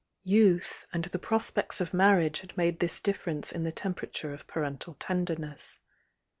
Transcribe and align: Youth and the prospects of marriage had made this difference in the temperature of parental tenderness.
Youth 0.23 0.87
and 0.93 1.03
the 1.05 1.19
prospects 1.19 1.79
of 1.79 1.93
marriage 1.93 2.39
had 2.39 2.57
made 2.57 2.79
this 2.79 2.99
difference 2.99 3.51
in 3.51 3.61
the 3.61 3.71
temperature 3.71 4.33
of 4.33 4.47
parental 4.47 4.95
tenderness. 4.95 5.77